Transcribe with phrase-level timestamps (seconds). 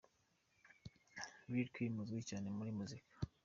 [1.51, 3.13] Lil Kim uzwi cyane muri muzika.